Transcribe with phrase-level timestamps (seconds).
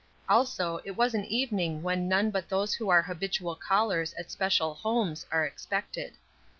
[0.27, 4.73] Also it was an evening when none but those who are habitual callers at special
[4.73, 6.15] homes are expected.